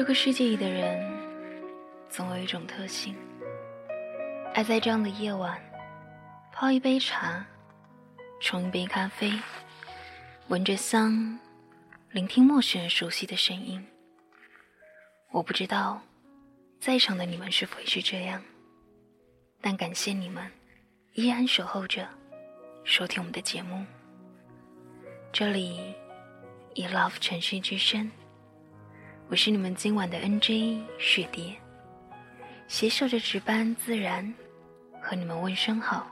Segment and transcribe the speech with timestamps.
[0.00, 0.98] 这个世界里的人，
[2.08, 3.14] 总有一种特性，
[4.54, 5.60] 爱在这样的夜晚，
[6.50, 7.44] 泡一杯茶，
[8.40, 9.30] 冲一杯咖啡，
[10.48, 11.38] 闻着香，
[12.12, 13.86] 聆听陌生人熟悉的声音。
[15.32, 16.00] 我不知道，
[16.80, 18.42] 在场的你们是否也是这样，
[19.60, 20.50] 但感谢你们，
[21.12, 22.08] 依然守候着，
[22.84, 23.84] 收听我们的节目。
[25.30, 25.94] 这里，
[26.72, 28.10] 以 Love 城市之声。
[29.30, 31.54] 我是你们今晚的 NJ 雪蝶，
[32.66, 34.34] 携手着值班自然，
[35.00, 36.10] 和你们问声好。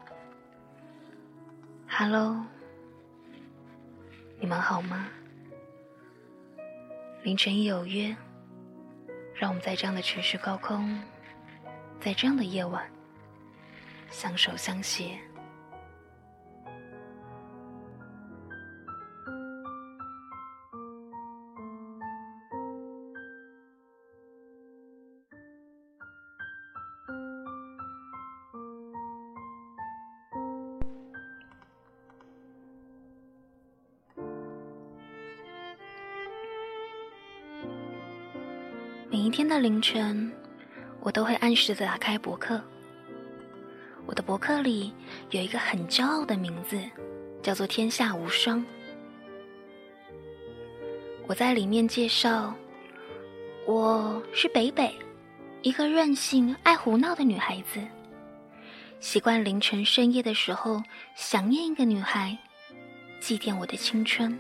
[1.89, 2.41] Hello，
[4.39, 5.09] 你们好吗？
[7.25, 8.17] 凌晨一有约，
[9.35, 11.03] 让我们在这样的城市高空，
[12.01, 12.89] 在这样的夜晚，
[14.11, 15.19] 相守相携。
[39.11, 40.31] 每一天的凌晨，
[41.01, 42.61] 我都会按时的打开博客。
[44.05, 44.93] 我的博客里
[45.31, 46.79] 有一个很骄傲的名字，
[47.43, 48.63] 叫做“天下无双”。
[51.27, 52.55] 我在里面介绍，
[53.67, 54.95] 我是北北，
[55.63, 57.81] 一个任性爱胡闹的女孩子，
[59.01, 60.83] 习惯凌晨深夜的时候
[61.15, 62.37] 想念一个女孩，
[63.21, 64.39] 祭奠我的青春。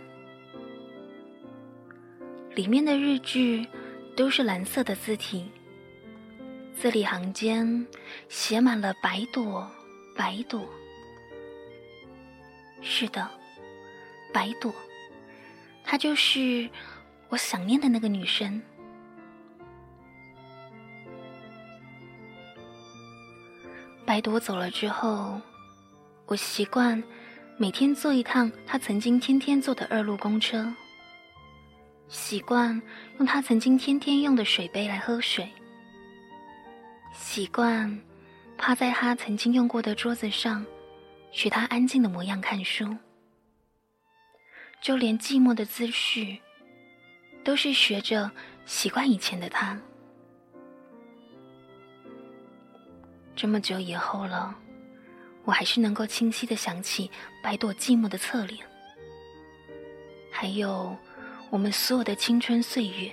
[2.54, 3.64] 里面的日志。
[4.18, 5.48] 都是蓝色的字体，
[6.74, 7.86] 字里行间
[8.28, 9.64] 写满了白朵，
[10.16, 10.68] 白朵。
[12.82, 13.30] 是的，
[14.34, 14.74] 白朵，
[15.84, 16.68] 她就是
[17.28, 18.60] 我想念的那个女生。
[24.04, 25.40] 白朵走了之后，
[26.26, 27.00] 我习惯
[27.56, 30.74] 每天坐一趟她曾经天天坐的二路公车。
[32.08, 32.80] 习惯
[33.18, 35.48] 用他曾经天天用的水杯来喝水。
[37.12, 38.00] 习惯
[38.56, 40.64] 趴在他曾经用过的桌子上，
[41.30, 42.96] 学他安静的模样看书。
[44.80, 46.36] 就连寂寞的姿势，
[47.44, 48.30] 都是学着
[48.64, 49.78] 习惯以前的他。
[53.34, 54.54] 这么久以后了，
[55.44, 57.10] 我还是能够清晰的想起
[57.42, 58.64] 白朵寂寞的侧脸，
[60.32, 60.96] 还有。
[61.50, 63.10] 我们所有的青春岁月，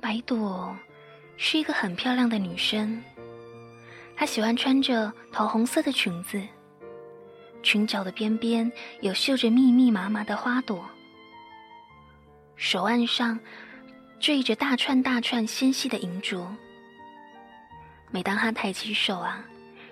[0.00, 0.74] 白朵
[1.36, 3.02] 是一个很漂亮的女生。
[4.16, 6.40] 她喜欢穿着桃红色的裙子，
[7.62, 8.70] 裙角的边边
[9.02, 10.82] 有绣着密密麻麻的花朵，
[12.56, 13.38] 手腕上
[14.18, 16.46] 缀着大串大串纤细的银镯。
[18.10, 19.44] 每当她抬起手啊。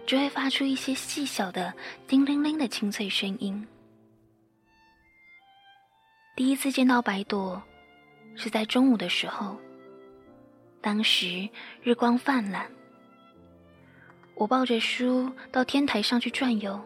[0.07, 1.73] 就会发出一些细小的
[2.07, 3.67] 叮铃铃的清脆声音。
[6.35, 7.63] 第一次见到白朵，
[8.35, 9.59] 是在中午的时候。
[10.81, 11.49] 当时
[11.83, 12.67] 日光泛滥，
[14.35, 16.81] 我抱着书到天台上去转悠，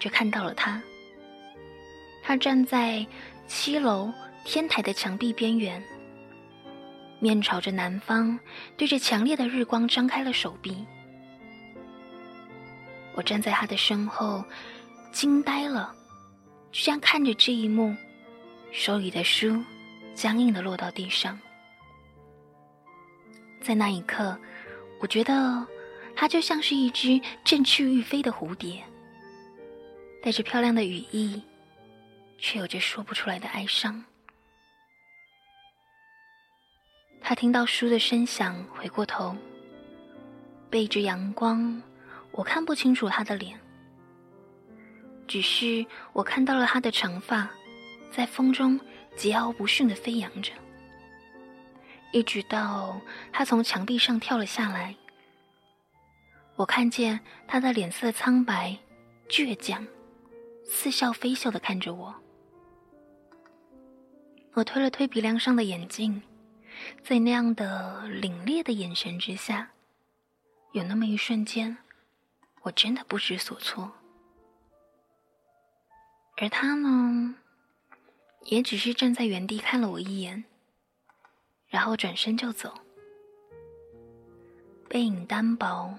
[0.00, 0.80] 就看到了他。
[2.22, 3.06] 他站在
[3.46, 4.10] 七楼
[4.44, 5.82] 天台的墙壁边缘，
[7.18, 8.38] 面朝着南方，
[8.78, 10.86] 对着强烈的日光张开了手臂。
[13.14, 14.44] 我站在他的身后，
[15.12, 15.94] 惊呆了，
[16.70, 17.94] 就这样看着这一幕，
[18.70, 19.62] 手里的书
[20.14, 21.38] 僵硬的落到地上。
[23.60, 24.38] 在那一刻，
[25.00, 25.66] 我觉得
[26.16, 28.82] 他就像是一只振翅欲飞的蝴蝶，
[30.22, 31.42] 带着漂亮的羽翼，
[32.38, 34.04] 却有着说不出来的哀伤。
[37.20, 39.36] 他听到书的声响，回过头，
[40.68, 41.80] 背着阳光。
[42.32, 43.58] 我看不清楚他的脸，
[45.28, 47.48] 只是我看到了他的长发，
[48.10, 48.80] 在风中
[49.16, 50.52] 桀骜不驯的飞扬着，
[52.10, 53.00] 一直到
[53.30, 54.94] 他从墙壁上跳了下来。
[56.56, 58.76] 我看见他的脸色苍白、
[59.28, 59.86] 倔强，
[60.64, 62.14] 似笑非笑的看着我。
[64.54, 66.22] 我推了推鼻梁上的眼镜，
[67.02, 69.70] 在那样的凛冽的眼神之下，
[70.72, 71.76] 有那么一瞬间。
[72.62, 73.90] 我真的不知所措，
[76.36, 77.34] 而他呢，
[78.44, 80.44] 也只是站在原地看了我一眼，
[81.68, 82.72] 然后转身就走，
[84.88, 85.92] 背影单薄，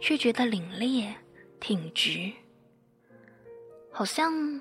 [0.00, 1.14] 却觉得凛冽
[1.60, 2.32] 挺直，
[3.92, 4.60] 好像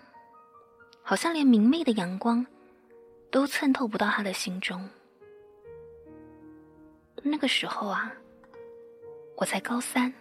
[1.01, 2.45] 好像连明媚的阳光
[3.31, 4.87] 都渗透不到他的心中。
[7.23, 8.13] 那个时候啊，
[9.35, 10.13] 我才高三，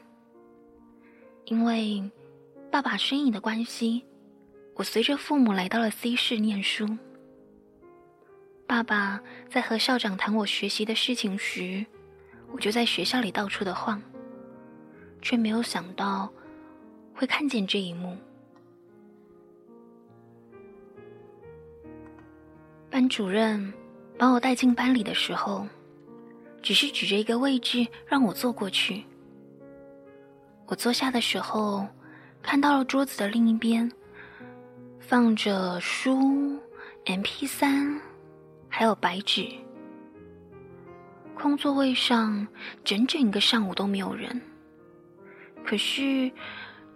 [1.47, 2.03] 因为
[2.73, 4.05] 爸爸生意的关系，
[4.75, 6.99] 我随着父母来到了 C 市念书。
[8.67, 11.87] 爸爸在和校长谈我学习的事情时，
[12.51, 14.03] 我就在学校里到处的晃，
[15.23, 16.29] 却没有想到
[17.15, 18.17] 会看见这一幕。
[22.91, 23.73] 班主任
[24.19, 25.65] 把我带进班里的时候，
[26.61, 29.05] 只是指着一个位置让我坐过去。
[30.67, 31.87] 我坐下的时候，
[32.43, 33.91] 看到了桌子的另一边
[34.99, 36.61] 放着书、
[37.05, 38.01] M P 三。
[38.69, 39.49] 还有白纸，
[41.35, 42.47] 空座位上
[42.85, 44.39] 整整一个上午都没有人。
[45.65, 46.31] 可是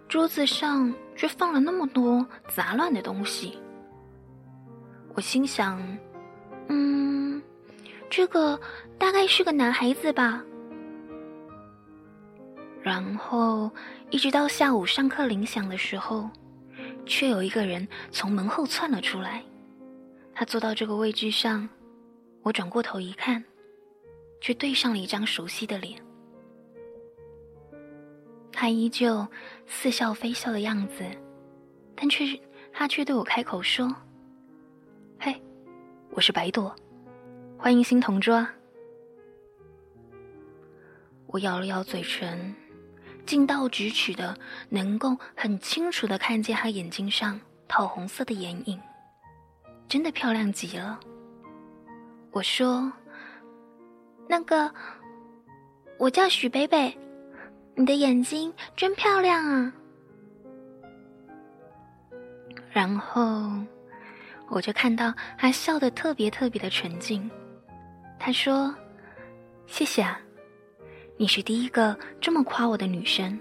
[0.07, 3.57] 桌子上却放了那么多杂乱的东西。
[5.15, 5.81] 我心想，
[6.67, 7.41] 嗯，
[8.11, 8.59] 这个
[8.99, 10.43] 大概是个男孩子吧。
[12.83, 13.69] 然后
[14.09, 16.29] 一直到下午上课铃响的时候，
[17.05, 19.43] 却有一个人从门后窜了出来。
[20.33, 21.69] 他坐到这个位置上，
[22.41, 23.43] 我转过头一看，
[24.39, 26.01] 却对上了一张熟悉的脸。
[28.51, 29.27] 他依旧
[29.67, 31.03] 似笑非笑的样子，
[31.95, 32.25] 但却
[32.73, 33.95] 他却对我开口说
[35.19, 35.39] ：“嘿，
[36.09, 36.75] 我是白朵，
[37.57, 38.47] 欢迎新同桌。”
[41.27, 42.53] 我咬了咬嘴唇，
[43.25, 44.37] 近到咫尺的
[44.69, 48.79] 能够很清楚的看见他眼睛上桃红色的眼影。
[49.87, 50.99] 真的漂亮极了。
[52.31, 52.91] 我说
[54.27, 54.73] ：“那个，
[55.97, 56.97] 我叫许北北，
[57.75, 59.73] 你的眼睛真漂亮啊。”
[62.71, 63.51] 然后
[64.47, 67.29] 我就看到他笑得特别特别的纯净。
[68.17, 68.73] 他说
[69.67, 70.17] ：“谢谢啊，
[71.21, 73.39] 你是第一个这么夸我的女生。”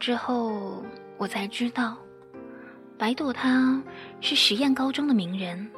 [0.00, 0.82] 之后
[1.18, 1.98] 我才知道。
[2.96, 3.78] 白朵她
[4.22, 5.70] 是实验高中的名人。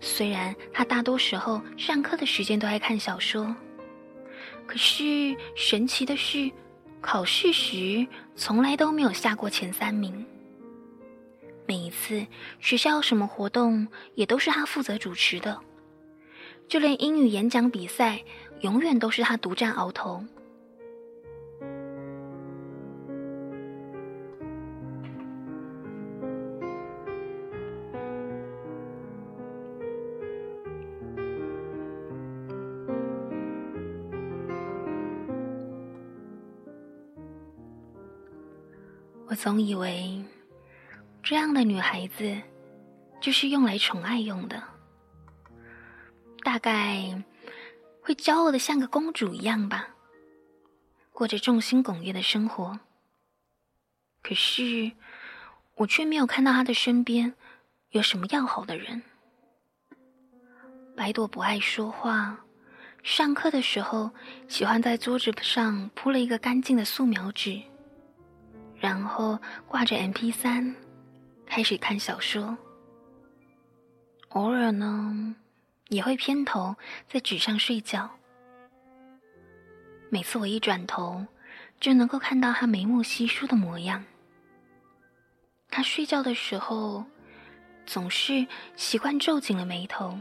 [0.00, 3.54] 虽然她大多时候上课的时间都爱看小说，
[4.66, 6.50] 可是神奇的是，
[7.02, 8.06] 考试时
[8.36, 10.24] 从来都没有下过前三名。
[11.66, 12.26] 每一次
[12.58, 15.60] 学校什么活动也都是他负责主持的，
[16.70, 18.22] 就连英语演讲比赛，
[18.60, 20.22] 永远都是他独占鳌头。
[39.26, 40.22] 我总以为，
[41.20, 42.36] 这样的女孩子
[43.20, 44.62] 就是用来宠爱用的，
[46.50, 47.22] 大概
[48.02, 49.86] 会骄傲的像个公主一样吧，
[51.12, 52.80] 过着众星拱月的生活。
[54.20, 54.90] 可是，
[55.76, 57.32] 我却没有看到她的身边
[57.90, 59.00] 有什么要好的人。
[60.96, 62.40] 白朵不爱说话，
[63.04, 64.10] 上课的时候
[64.48, 67.62] 喜欢在桌子上铺了一个干净的素描纸。
[68.80, 69.38] 然后
[69.68, 70.74] 挂着 M P 三，
[71.46, 72.58] 开始看小说。
[74.30, 75.36] 偶尔呢，
[75.90, 76.74] 也会偏头
[77.06, 78.10] 在纸上睡觉。
[80.08, 81.26] 每次我一转头，
[81.78, 84.02] 就能够看到他眉目稀疏的模样。
[85.68, 87.04] 他睡觉的时候，
[87.86, 90.18] 总是习惯皱紧了眉头。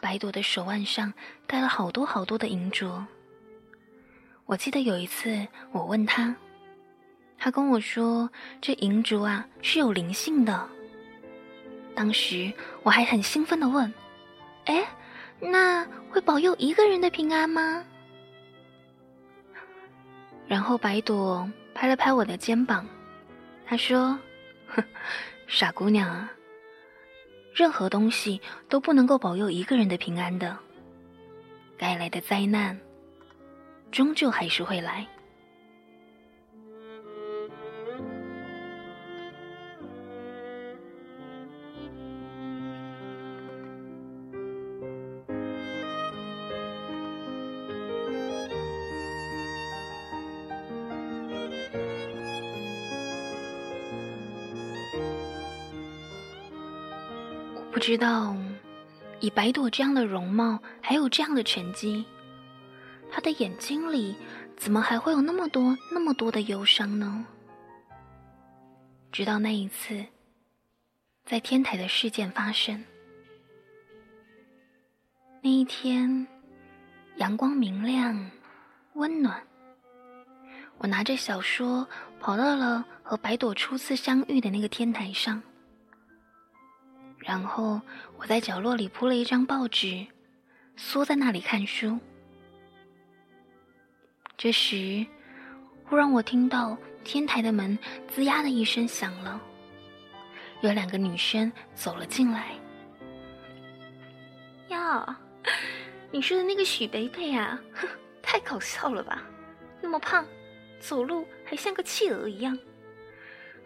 [0.00, 1.12] 白朵的手腕上
[1.46, 3.04] 戴了好多好多的银镯。
[4.46, 6.34] 我记得有一次，我问他，
[7.36, 10.68] 他跟我说这银镯啊是有灵性的。
[11.98, 12.52] 当时
[12.84, 13.92] 我还很兴奋的问
[14.66, 14.86] ：“哎，
[15.40, 17.84] 那会保佑一个人的平安吗？”
[20.46, 22.86] 然后白朵拍了拍我的肩膀，
[23.66, 24.16] 他说
[25.48, 26.30] ：“傻姑娘啊，
[27.52, 30.56] 任何东西都不能够保佑一个人的平安的，
[31.76, 32.78] 该来的灾难。”
[33.90, 35.04] 终究还是会来。
[57.88, 58.36] 知道，
[59.18, 62.04] 以白朵这样的容貌，还有这样的成绩。
[63.10, 64.14] 他的眼睛里
[64.58, 67.24] 怎么还会有那么多、那么多的忧伤呢？
[69.10, 70.04] 直到那一次，
[71.24, 72.84] 在天台的事件发生。
[75.40, 76.26] 那一天，
[77.16, 78.30] 阳光明亮，
[78.96, 79.42] 温暖。
[80.76, 81.88] 我拿着小说
[82.20, 85.42] 跑到了和白朵初次相遇的那个天台上，
[87.28, 87.78] 然后
[88.16, 90.06] 我在角落里铺了一张报纸，
[90.76, 91.98] 缩在那里看书。
[94.38, 95.04] 这时，
[95.84, 97.78] 忽然我听到天台的门
[98.10, 99.38] “吱呀”的一声响了，
[100.62, 102.54] 有两个女生走了进来。
[104.70, 105.20] 呀，
[106.10, 107.60] 你说的那个许北北啊，
[108.22, 109.22] 太搞笑了吧？
[109.82, 110.24] 那么胖。
[110.80, 112.58] 走路还像个企鹅一样，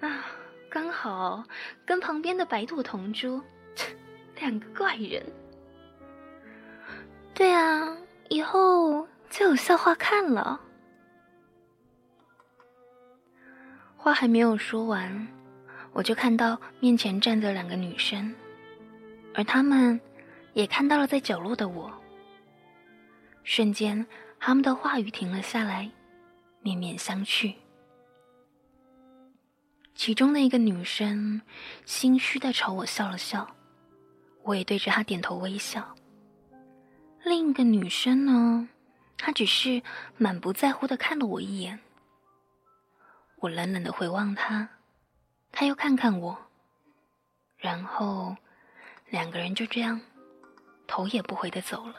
[0.00, 0.24] 啊，
[0.72, 1.44] 刚好
[1.84, 3.42] 跟旁边的白兔同桌，
[4.36, 5.22] 两个怪人。
[7.34, 7.94] 对啊，
[8.30, 10.58] 以后就有笑话看了。
[13.98, 15.28] 话还没有说完，
[15.92, 18.34] 我就看到面前站着两个女生，
[19.34, 20.00] 而她们
[20.54, 21.92] 也看到了在角落的我。
[23.44, 24.06] 瞬间，
[24.40, 25.90] 他们的话语停了下来。
[26.62, 27.52] 面面相觑，
[30.04, 31.40] 其中的一个女生
[31.84, 33.54] 心虚的朝我笑了笑，
[34.42, 35.94] 我也对着她点头微笑。
[37.22, 38.68] 另一个女生呢，
[39.16, 39.80] 她只是
[40.16, 41.78] 满不在乎的看了我一眼。
[43.36, 44.68] 我冷冷的回望她，
[45.52, 46.36] 她又看看我，
[47.56, 48.36] 然后
[49.08, 50.00] 两个人就这样
[50.88, 51.94] 头也不回的走了。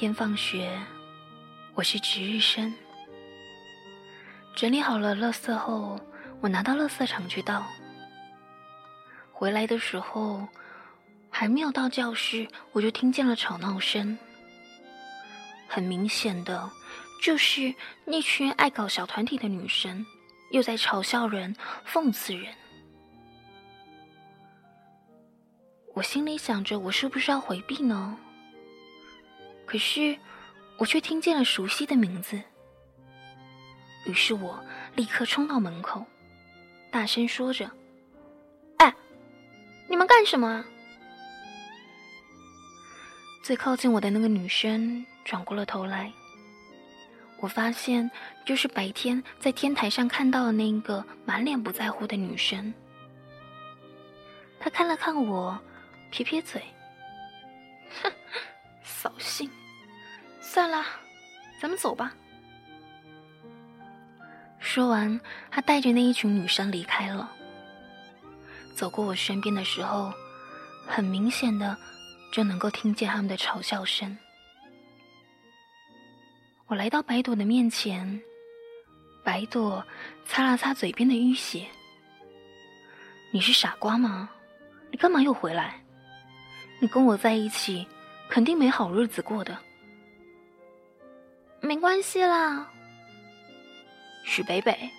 [0.00, 0.78] 天放学，
[1.74, 2.72] 我是值日生。
[4.54, 5.98] 整理好了垃圾后，
[6.40, 7.66] 我拿到垃圾场去倒。
[9.32, 10.46] 回来的时候，
[11.28, 14.16] 还没有到教室，我就听见了吵闹声。
[15.66, 16.70] 很明显的，
[17.20, 17.74] 就是
[18.04, 20.06] 那群爱搞小团体的女生，
[20.52, 21.52] 又在嘲笑人、
[21.84, 22.54] 讽刺人。
[25.92, 28.16] 我心里想着，我是不是要回避呢？
[29.70, 30.16] 可是，
[30.78, 32.40] 我却听见了熟悉的名字。
[34.06, 34.58] 于是我
[34.94, 36.06] 立刻冲到门口，
[36.90, 37.70] 大声说着
[38.78, 38.94] ：“哎，
[39.86, 40.64] 你们干什么？”
[43.44, 46.10] 最靠近我的那个女生转过了头来，
[47.38, 48.10] 我发现
[48.46, 52.72] 就是白天在天台上看到的那个满脸不在乎的女生。
[54.58, 55.60] 她看了看我，
[56.10, 56.62] 撇撇嘴。
[59.00, 59.48] 扫兴。
[60.40, 60.84] 算了，
[61.62, 62.12] 咱们走吧。
[64.58, 65.20] 说完，
[65.52, 67.30] 他带着那一群女生离开了。
[68.74, 70.12] 走过我身边的时候，
[70.84, 71.78] 很明显的
[72.32, 74.18] 就能够听见他们的嘲笑声。
[76.66, 78.20] 我来到白朵的面前，
[79.24, 79.86] 白朵
[80.26, 81.68] 擦了擦嘴边的淤血。
[83.30, 84.28] 你是傻瓜吗？
[84.90, 85.80] 你干嘛又回来？
[86.80, 87.86] 你跟我在一起，
[88.28, 89.56] 肯定没好日子过的。
[91.60, 92.70] 没关系啦，
[94.24, 94.90] 许北北，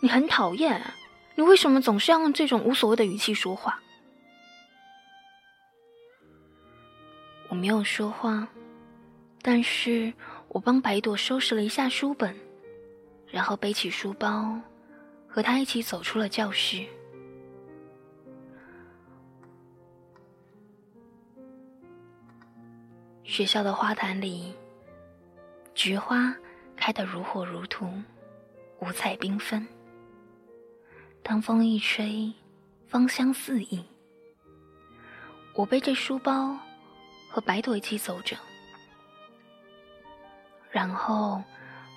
[0.00, 0.80] 你很讨厌，
[1.34, 3.80] 你为什么总是要用这种无所谓的语气说话？
[7.48, 8.48] 我没有说话，
[9.42, 10.12] 但是
[10.48, 12.34] 我帮白朵收拾了一下书本，
[13.28, 14.58] 然后背起书包，
[15.28, 16.86] 和他一起走出了教室。
[23.30, 24.52] 学校的花坛里。
[25.72, 26.34] 菊花
[26.76, 27.88] 开得如火如荼，
[28.80, 29.64] 五彩缤纷。
[31.22, 32.32] 当风一吹，
[32.88, 33.84] 芳香四溢。
[35.54, 36.58] 我背着书包，
[37.30, 38.36] 和白朵一起走着。
[40.72, 41.40] 然后，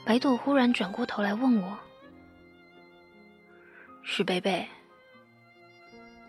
[0.05, 1.75] 白朵忽然转过头来问我
[4.05, 4.67] ：“许贝贝，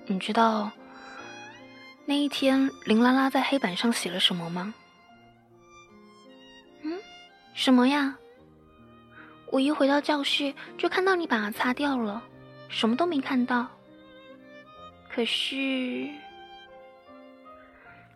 [0.07, 0.73] 你知道
[2.07, 4.73] 那一天林拉拉在黑板上写了什么吗？”
[7.55, 8.17] 什么呀？
[9.51, 12.23] 我一回到教室就看到你把它擦掉了，
[12.69, 13.67] 什么都没看到。
[15.09, 16.11] 可是，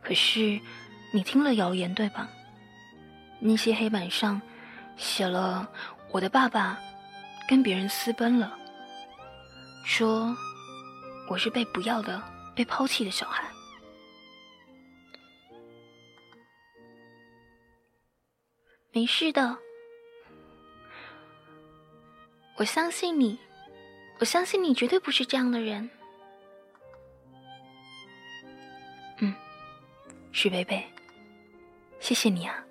[0.02, 0.60] 可是，
[1.12, 2.28] 你听了谣言对吧？
[3.38, 4.42] 那些黑板上
[4.96, 5.70] 写了
[6.10, 6.76] 我的爸爸
[7.48, 8.58] 跟别人私奔了，
[9.84, 10.36] 说
[11.30, 12.20] 我是被不要的、
[12.56, 13.44] 被抛弃的小孩。
[18.98, 19.56] 没事的，
[22.56, 23.38] 我相信你，
[24.18, 25.88] 我相信你绝对不是这样的人。
[29.18, 29.32] 嗯，
[30.32, 30.84] 许贝贝，
[32.00, 32.64] 谢谢你啊。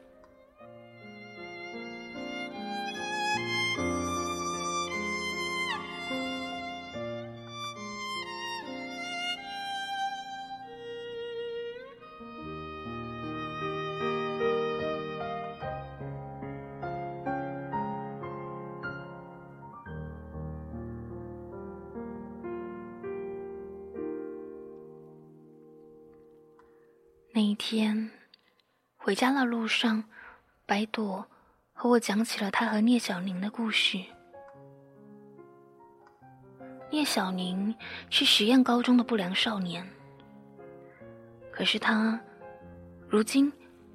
[27.38, 28.10] 那一天，
[28.96, 30.04] 回家的路上，
[30.66, 31.24] 白朵
[31.72, 34.00] 和我讲起了他和聂小宁的故事。
[36.90, 37.76] 聂小宁
[38.10, 39.88] 是实验高中的不良少年，
[41.52, 42.20] 可是他
[43.08, 43.54] 如今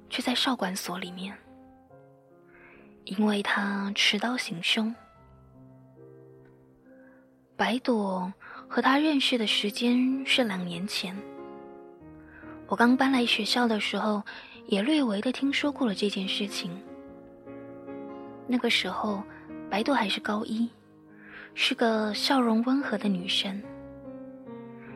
[0.09, 1.37] 却在少管所里面，
[3.03, 4.95] 因为他持刀行凶。
[7.57, 8.31] 白朵
[8.69, 11.13] 和他认识的时间是两年前。
[12.73, 14.23] 我刚搬来学校的时候，
[14.65, 16.75] 也略微的听说过了这件事情。
[18.47, 19.21] 那个时候，
[19.69, 20.67] 白朵还是高一，
[21.53, 23.61] 是个笑容温和的女生。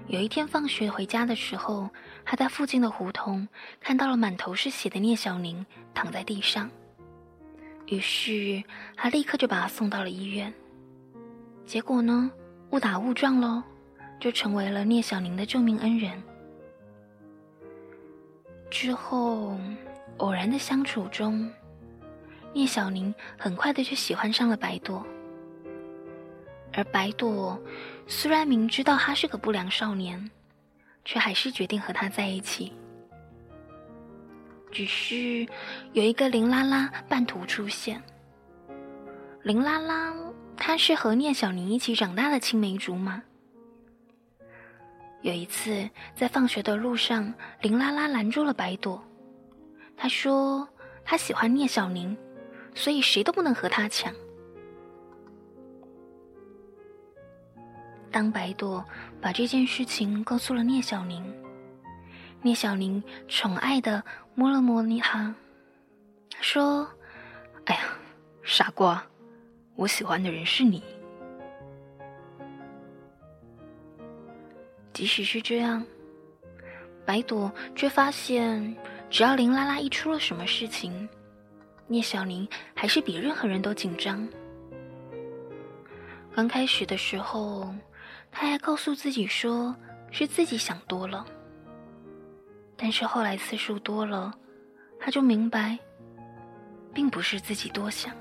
[0.07, 1.87] 有一天放学回家的时候，
[2.25, 3.47] 她在附近的胡同
[3.79, 6.67] 看到了满头是血的聂小宁躺在地上，
[7.85, 8.63] 于是
[8.95, 10.51] 她立刻就把他送到了医院。
[11.63, 12.31] 结果呢，
[12.71, 13.61] 误打误撞喽，
[14.19, 16.19] 就成为了聂小宁的救命恩人。
[18.69, 19.57] 之后，
[20.17, 21.49] 偶然的相处中，
[22.53, 25.05] 聂小宁很快的就喜欢上了白朵。
[26.73, 27.59] 而白朵
[28.07, 30.29] 虽然明知道他是个不良少年，
[31.05, 32.73] 却还是决定和他在一起。
[34.69, 35.47] 只是
[35.93, 38.01] 有一个林拉拉半途出现。
[39.43, 40.13] 林拉拉，
[40.57, 43.23] 她是和聂小宁一起长大的青梅竹马。
[45.21, 49.03] 有一次，在放学的路上，林拉拉拦住了白朵。
[49.97, 50.69] 她说
[51.03, 52.15] ：“她喜欢聂小宁，
[52.75, 54.13] 所以谁都不能和他抢。”
[58.11, 58.85] 当白朵
[59.19, 61.23] 把这件事情告诉了聂小宁，
[62.41, 64.03] 聂小宁宠爱的
[64.33, 65.33] 摸了摸他，
[66.39, 66.87] 说
[67.65, 67.81] ：“哎呀，
[68.43, 69.03] 傻瓜，
[69.75, 70.83] 我喜欢的人是你。”
[74.97, 75.85] 即使是这样，
[77.05, 78.75] 白朵却发现，
[79.11, 81.07] 只要林拉拉一出了什么事情，
[81.85, 84.27] 聂小宁还是比任何人都紧张。
[86.33, 87.71] 刚开始的时候，
[88.31, 89.75] 他还告诉自己说
[90.09, 91.23] 是自己想多了，
[92.75, 94.33] 但是后来次数多了，
[94.99, 95.77] 他就明白，
[96.91, 98.11] 并不是自己多想。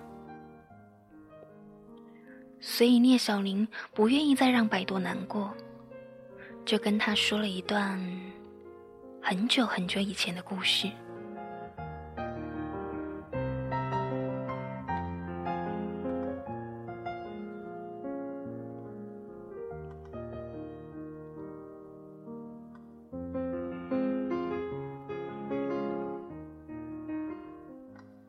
[2.60, 5.56] 所以聂小宁不愿意再让白朵难过。
[6.66, 7.96] 就跟他说了一段
[9.22, 10.90] 很久很久以前的故事。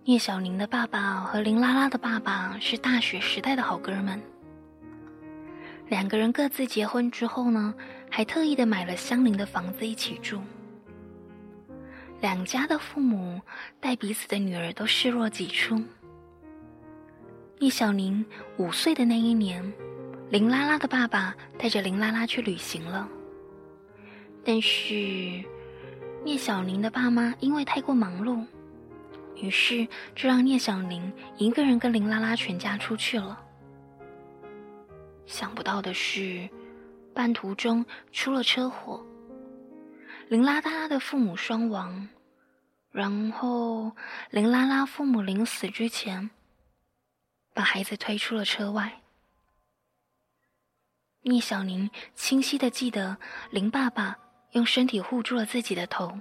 [0.03, 4.36] 聂小宁的爸爸和林拉拉的爸爸是大学时代的好哥们。
[5.89, 7.73] 两个人各自结婚之后呢，
[8.09, 10.41] 还特意的买了相邻的房子一起住。
[12.19, 13.39] 两家的父母
[13.79, 15.81] 待彼此的女儿都视若己出。
[17.59, 18.25] 聂小宁
[18.57, 19.63] 五岁的那一年，
[20.29, 23.07] 林拉拉的爸爸带着林拉拉去旅行了。
[24.43, 25.43] 但是，
[26.23, 28.45] 聂小宁的爸妈因为太过忙碌，
[29.35, 33.39] 于是就让聂小宁一个人跟林拉拉全家出去了。
[35.27, 36.49] 想不到的是，
[37.13, 39.05] 半途中出了车祸，
[40.29, 42.07] 林拉拉的父母双亡，
[42.91, 43.91] 然后
[44.31, 46.29] 林拉拉父母临死之前，
[47.53, 49.01] 把孩子推出了车外。
[51.23, 53.17] 聂小宁清晰的记得，
[53.51, 54.17] 林爸爸
[54.51, 56.17] 用身体护住了自己的头。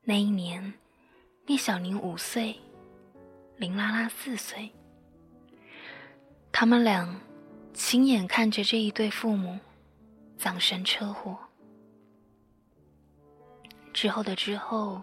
[0.00, 0.72] 那一年，
[1.46, 2.58] 聂小宁五岁，
[3.58, 4.72] 林拉拉四岁。
[6.52, 7.20] 他们俩
[7.72, 9.58] 亲眼看着这一对父母
[10.36, 11.38] 葬身车祸。
[13.92, 15.02] 之后的之后，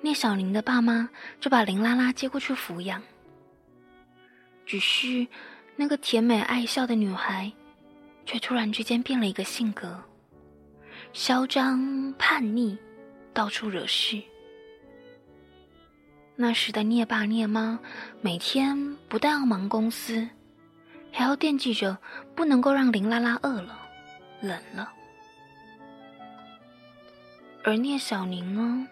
[0.00, 1.08] 聂小宁的爸妈
[1.40, 3.02] 就把林拉拉接过去抚养。
[4.64, 5.26] 只是
[5.76, 7.52] 那个甜美爱笑的女孩，
[8.24, 10.00] 却突然之间变了一个性格，
[11.12, 12.78] 嚣张叛逆，
[13.34, 14.22] 到处惹事。
[16.36, 17.78] 那时的聂爸聂妈
[18.20, 20.26] 每天不但要忙公司，
[21.12, 21.96] 还要惦记着
[22.34, 23.78] 不能够让林拉拉饿了、
[24.40, 24.90] 冷了。
[27.62, 28.88] 而聂小宁呢，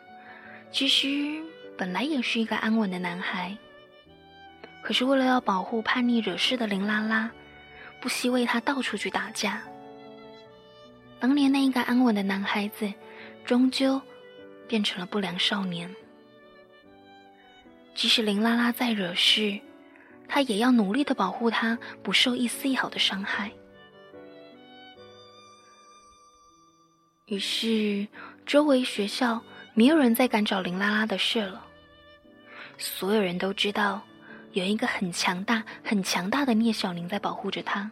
[0.71, 1.43] 其实
[1.77, 3.57] 本来也是一个安稳的男孩，
[4.83, 7.29] 可是为了要保护叛逆惹事的林拉拉，
[8.01, 9.63] 不惜为他到处去打架。
[11.19, 12.93] 当年那一个安稳的男孩子，
[13.45, 14.01] 终究
[14.69, 15.93] 变成了不良少年。
[17.95, 19.59] 即使林拉拉再惹事，
[20.33, 23.51] 他也要努力的保护他不受一丝一毫的伤害。
[27.27, 28.07] 于是，
[28.47, 29.43] 周围学校
[29.75, 31.67] 没有人再敢找林拉拉的事了。
[32.79, 34.03] 所有人都知道，
[34.53, 37.91] 有一个很强大、很强大的聂小宁在保护着他。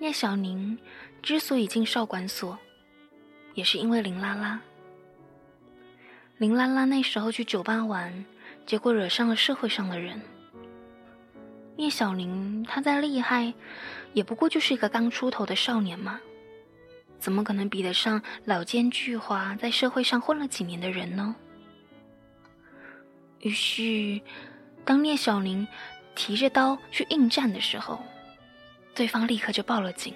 [0.00, 0.76] 聂小宁
[1.22, 2.58] 之所以进少管所，
[3.54, 4.60] 也是因为林拉拉。
[6.38, 8.24] 林拉拉那时候去酒吧玩，
[8.66, 10.20] 结果惹上了社会上的人。
[11.76, 13.54] 聂小宁他再厉害，
[14.12, 16.20] 也不过就是一个刚出头的少年嘛，
[17.18, 21.34] 怎么可能比得上老奸巨猾、在社会上混了几年的人呢？
[23.40, 24.20] 于是，
[24.84, 25.66] 当聂小宁
[26.14, 27.98] 提着刀去应战的时候，
[28.94, 30.12] 对方立刻就报了警。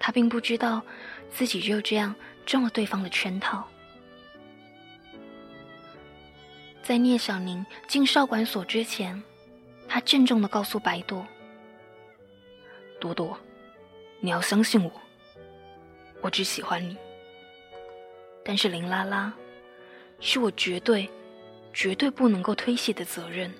[0.00, 0.82] 他并不知道
[1.30, 2.12] 自己就这样
[2.44, 3.66] 中了对方的圈套。
[6.86, 9.20] 在聂小宁进少管所之前，
[9.88, 11.26] 他郑重的告诉白朵
[13.00, 13.36] ：“朵朵，
[14.20, 14.92] 你要相信我，
[16.20, 16.96] 我只喜欢你。
[18.44, 19.34] 但是林拉拉，
[20.20, 21.10] 是我绝对、
[21.72, 23.52] 绝对不能够推卸的责任。”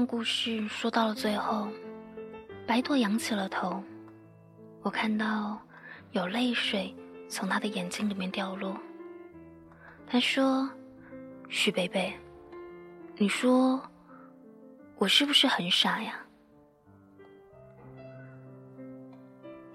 [0.00, 1.68] 段故事说到了最后，
[2.66, 3.84] 白朵仰起了头，
[4.80, 5.60] 我看到
[6.12, 6.94] 有泪水
[7.28, 8.74] 从他的眼睛里面掉落。
[10.06, 10.66] 他说
[11.50, 12.10] ：“许贝贝，
[13.18, 13.78] 你说
[14.96, 16.18] 我是不是很傻呀？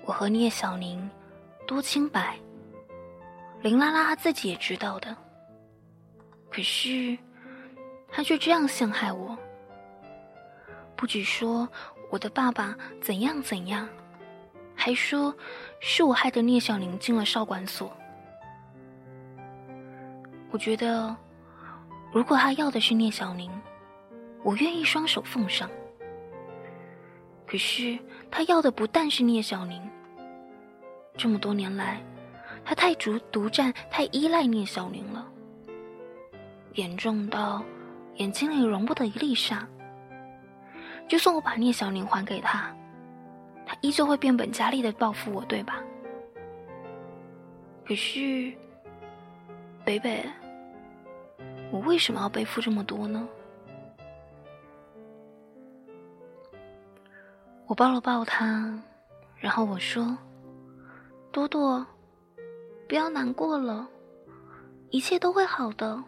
[0.05, 1.07] 我和聂小宁
[1.67, 2.35] 多清白，
[3.61, 5.15] 林拉拉她自己也知道的，
[6.49, 7.15] 可是
[8.09, 9.37] 她却这样陷害我。”
[10.95, 11.67] 不止说
[12.09, 13.87] 我的爸爸怎样怎样，
[14.75, 15.35] 还说
[15.79, 17.91] 是我害得聂小宁进了少管所。
[20.51, 21.15] 我觉得，
[22.13, 23.51] 如果他要的是聂小宁，
[24.41, 25.69] 我愿意双手奉上。
[27.45, 27.97] 可是
[28.31, 29.81] 他要的不但是聂小宁，
[31.17, 32.01] 这么多年来，
[32.63, 35.27] 他太独独占、太依赖聂小宁了，
[36.73, 37.63] 严重到
[38.15, 39.67] 眼睛里容不得一粒沙。
[41.07, 42.75] 就算我把聂小宁还给他，
[43.65, 45.81] 他依旧会变本加厉的报复我，对吧？
[47.85, 48.51] 可是，
[49.83, 50.25] 北北，
[51.71, 53.27] 我为什么要背负这么多呢？
[57.67, 58.79] 我抱了抱他，
[59.37, 60.17] 然后我说
[61.31, 61.85] ：“多多，
[62.87, 63.87] 不要难过了，
[64.89, 66.03] 一切都会好的。”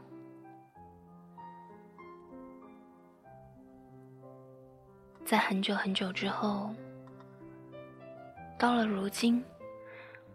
[5.28, 6.74] 在很久很久之后，
[8.58, 9.44] 到了如今，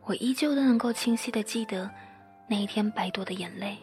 [0.05, 1.91] 我依旧都能够清晰的记得
[2.47, 3.79] 那一天白朵的眼泪。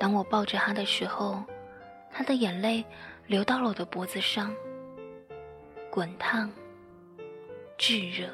[0.00, 1.44] 当我抱着他的时候，
[2.10, 2.84] 他的眼泪
[3.28, 4.52] 流到了我的脖子上，
[5.92, 6.50] 滚烫、
[7.78, 8.28] 炙热。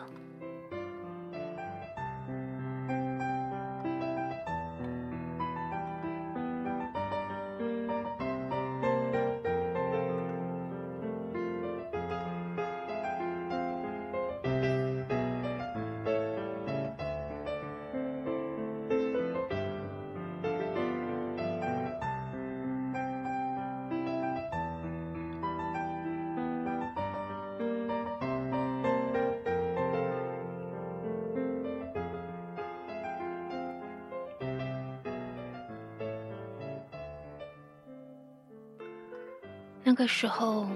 [40.02, 40.66] 个时候，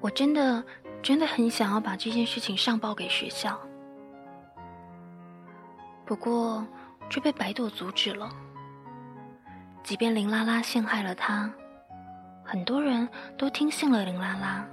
[0.00, 0.62] 我真的
[1.02, 3.58] 真的很想要把这件事情上报给学校，
[6.04, 6.64] 不过
[7.10, 8.30] 却被白朵阻止了。
[9.82, 11.52] 即便林拉拉陷害了他，
[12.44, 14.64] 很多人都听信了林拉拉，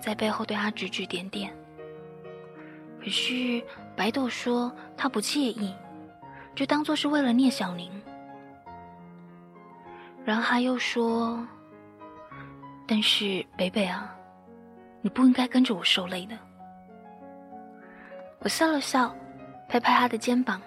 [0.00, 1.52] 在背后对他指指点点。
[3.02, 3.60] 可是
[3.96, 5.74] 白朵说她不介意，
[6.54, 7.90] 就当做是为了聂小宁。
[10.24, 11.44] 然后他又说
[12.94, 14.14] ：“但是北北啊，
[15.00, 16.38] 你不应该跟着我受累的。”
[18.40, 19.16] 我笑了笑，
[19.66, 20.60] 拍拍他的肩膀：“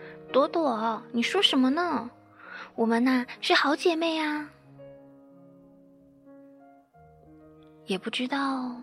[0.32, 2.10] 朵朵，你说什么呢？
[2.74, 4.48] 我们呐是好姐妹啊。”
[7.84, 8.74] 也不知道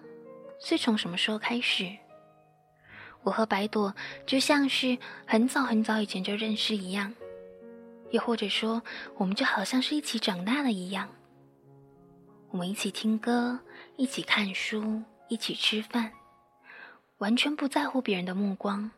[0.60, 1.90] 是从什么时候开始，
[3.24, 3.96] 我和白朵
[4.28, 7.12] 就像是很早很早以前就认识一样。
[8.12, 8.84] 又或者说，
[9.18, 11.10] 我们就好像是一起长大了一样。
[12.54, 13.60] 我们一起听歌，
[13.98, 16.14] 一起看书，一起吃饭，
[17.18, 18.92] 完全不在乎别人的目光，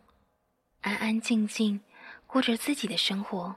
[0.82, 1.80] 安安静静
[2.28, 3.56] 过着自己的生活。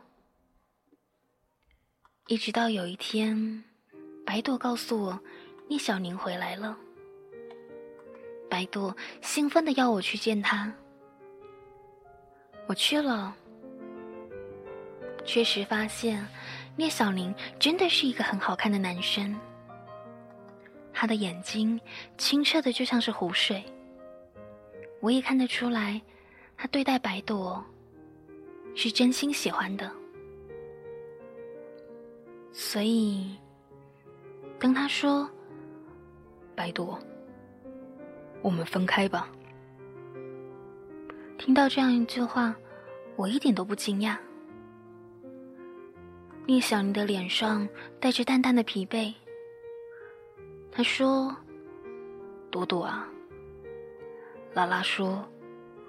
[2.28, 3.64] 一直到有一天，
[4.24, 5.20] 白朵告诉我，
[5.66, 6.78] 聂小宁回来了。
[8.48, 10.72] 白朵兴奋的要我去见他，
[12.68, 13.34] 我去了。
[15.24, 16.24] 确实发现，
[16.76, 19.36] 聂小宁真的是一个很好看的男生。
[21.00, 21.80] 他的眼睛
[22.16, 23.62] 清澈的就像是湖水。
[24.98, 26.02] 我也看得出来，
[26.56, 27.64] 他对待白朵
[28.74, 29.88] 是真心喜欢的。
[32.52, 33.30] 所以，
[34.58, 35.30] 当他说
[36.56, 36.98] ：“白朵，
[38.42, 39.30] 我们分开吧。”
[41.38, 42.52] 听到这样一句话，
[43.14, 44.16] 我一点都不惊讶。
[46.44, 47.68] 聂小宁的脸上
[48.00, 49.14] 带着淡淡的疲惫。
[50.78, 51.34] 他说
[52.52, 53.08] ：“朵朵啊，
[54.54, 55.28] 拉拉说，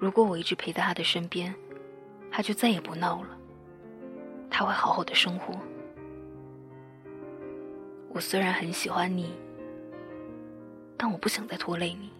[0.00, 1.54] 如果我一直陪在他的身边，
[2.28, 3.38] 他就再也不闹了。
[4.50, 5.54] 他会好好的生活。
[8.08, 9.32] 我虽然很喜欢你，
[10.96, 12.10] 但我不想再拖累你。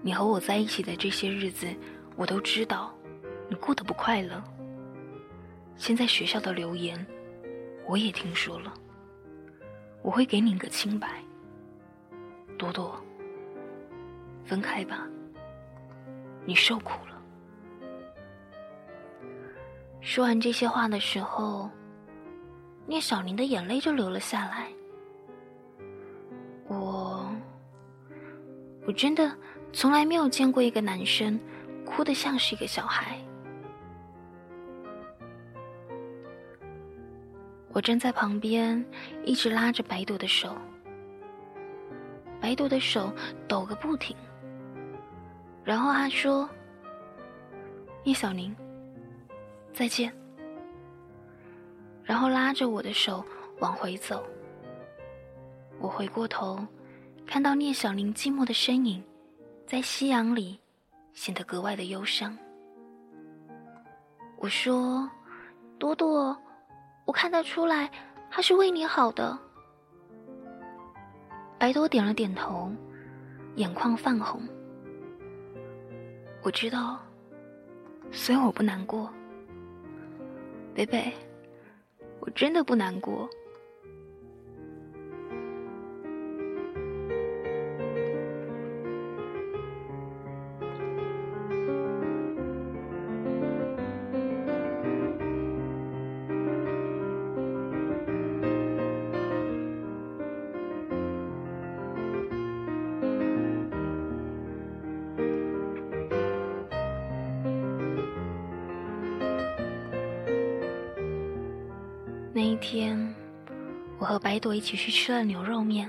[0.00, 1.68] 你和我在一起的这些日子，
[2.16, 2.90] 我都知道，
[3.50, 4.42] 你过得不快乐。”
[5.76, 7.06] 现在学校的留言，
[7.84, 8.72] 我也听说了。
[10.02, 11.08] 我会给你个清白，
[12.56, 12.98] 朵朵。
[14.44, 15.06] 分开吧，
[16.46, 17.20] 你受苦了。
[20.00, 21.68] 说完这些话的时候，
[22.86, 24.68] 聂小宁的眼泪就流了下来。
[26.66, 27.30] 我，
[28.86, 29.36] 我真的
[29.70, 31.38] 从来没有见过一个男生
[31.84, 33.18] 哭得像是一个小孩。
[37.72, 38.84] 我站在旁边，
[39.24, 40.56] 一直拉着白朵的手。
[42.40, 43.12] 白朵的手
[43.46, 44.16] 抖个不停。
[45.64, 46.48] 然后他说
[48.04, 48.56] ：“叶小宁，
[49.72, 50.12] 再见。”
[52.02, 53.22] 然后拉着我的手
[53.58, 54.24] 往回走。
[55.78, 56.66] 我回过头，
[57.26, 59.04] 看到聂小宁寂寞的身影，
[59.66, 60.58] 在夕阳里
[61.12, 62.36] 显得格外的忧伤。
[64.38, 65.08] 我说
[65.78, 66.36] ：“朵朵。”
[67.08, 67.90] 我看得出来，
[68.30, 69.38] 他是为你好的。
[71.58, 72.70] 白朵点了点头，
[73.54, 74.42] 眼眶泛红。
[76.42, 77.00] 我知道，
[78.12, 79.10] 所以我不难过。
[80.74, 81.10] 北北，
[82.20, 83.26] 我真的不难过。
[114.18, 115.88] 和白朵一起去吃了牛肉面，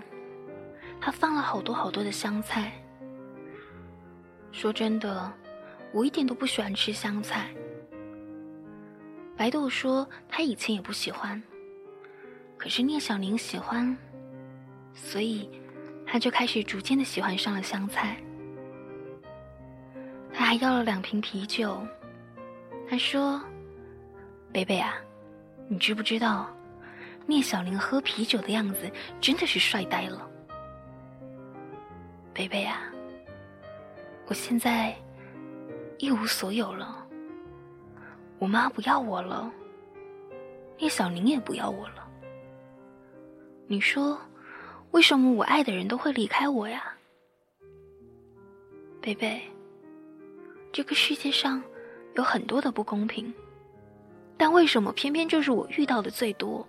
[1.02, 2.72] 他放了好多好多的香菜。
[4.52, 5.34] 说真的，
[5.92, 7.50] 我一点都不喜欢吃香菜。
[9.36, 11.42] 白朵说她以前也不喜欢，
[12.56, 13.98] 可是聂小宁喜欢，
[14.94, 15.50] 所以
[16.06, 18.16] 他就开始逐渐的喜欢上了香菜。
[20.32, 21.82] 他还要了两瓶啤酒，
[22.88, 23.42] 他说
[24.54, 24.94] ：“北北啊。”
[25.68, 26.48] 你知不知道，
[27.30, 30.28] 聂小玲喝啤酒的样子真的是帅呆了。
[32.34, 32.92] 贝贝啊，
[34.26, 34.96] 我现在
[36.00, 37.06] 一无所有了，
[38.40, 39.48] 我妈不要我了，
[40.80, 42.10] 聂小玲也不要我了。
[43.68, 44.20] 你说，
[44.90, 46.92] 为什么我爱的人都会离开我呀？
[49.00, 49.40] 贝贝，
[50.72, 51.62] 这个世界上
[52.16, 53.32] 有很多的不公平。
[54.36, 56.68] 但为什么偏偏就是我遇到的最多？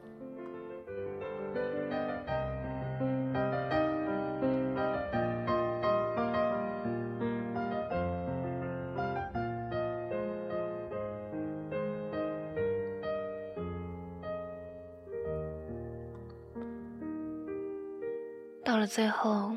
[18.93, 19.57] 最后，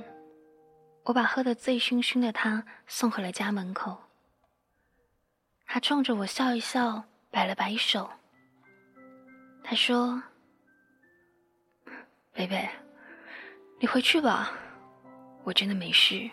[1.01, 3.97] 我把喝得醉醺醺的他送回了家门口。
[5.65, 8.07] 他冲着我笑一笑，摆了摆手。
[9.63, 10.21] 他说
[12.31, 12.69] ：“贝贝，
[13.79, 14.51] 你回去吧，
[15.43, 16.29] 我真的没事。”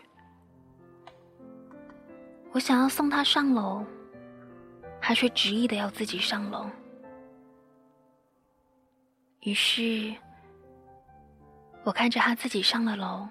[2.53, 3.83] 我想要送他上楼，
[5.01, 6.69] 他却执意的要自己上楼。
[9.41, 10.15] 于是，
[11.83, 13.29] 我看着他自己上了楼，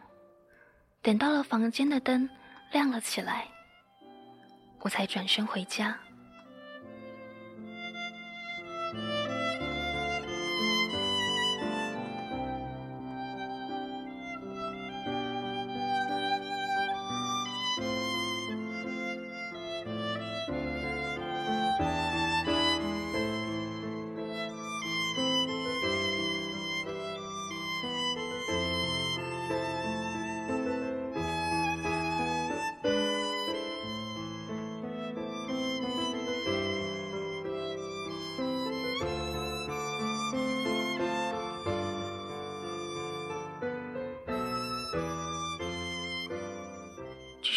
[1.02, 2.30] 等到了房间的灯
[2.72, 3.48] 亮了起来，
[4.80, 5.98] 我才转身回家。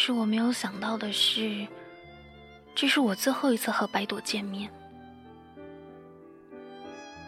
[0.05, 1.65] 是我没有想到的是，
[2.75, 4.69] 这是我最后一次和白朵见面。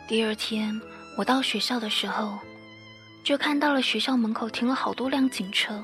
[0.10, 0.78] 第二天
[1.18, 2.38] 我到学校的时候，
[3.24, 5.82] 就看到了学校门口停了好多辆警车。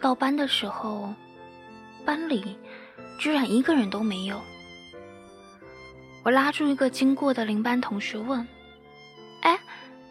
[0.00, 1.12] 到班的时候，
[2.02, 2.56] 班里
[3.18, 4.40] 居然一个人都没有。
[6.22, 8.48] 我拉住一个经过的邻班同学问
[9.44, 9.60] ：“哎，